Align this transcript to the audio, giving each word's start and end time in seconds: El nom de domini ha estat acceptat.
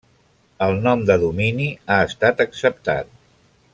El 0.67 0.77
nom 0.87 1.03
de 1.09 1.17
domini 1.23 1.67
ha 1.91 1.99
estat 2.07 2.41
acceptat. 2.47 3.13